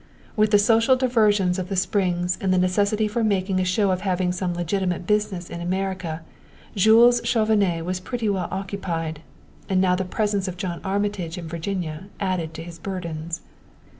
[0.35, 4.01] With the social diversions of the Springs and the necessity for making a show of
[4.01, 6.23] having some legitimate business in America,
[6.75, 9.21] Jules Chauvenet was pretty well occupied;
[9.69, 13.41] and now the presence of John Armitage in Virginia added to his burdens.